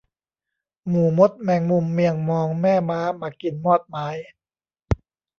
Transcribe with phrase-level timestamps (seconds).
[0.87, 4.07] หมู่มดแมงมุมเมียงมองแม่ม้ามากินมอดไม้